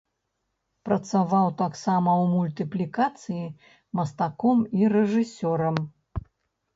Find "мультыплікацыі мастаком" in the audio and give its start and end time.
2.31-4.59